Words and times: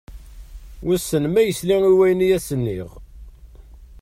Wissen 0.85 1.23
ma 1.29 1.41
yesla-d 1.43 1.83
i 1.91 1.93
wayen 1.97 2.25
i 2.27 2.35
as-nniɣ? 2.37 2.89